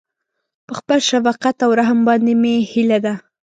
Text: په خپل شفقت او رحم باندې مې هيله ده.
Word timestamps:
په 0.65 0.73
خپل 0.79 0.99
شفقت 1.09 1.55
او 1.65 1.69
رحم 1.79 1.99
باندې 2.07 2.33
مې 2.41 2.53
هيله 2.71 2.99
ده. 3.05 3.13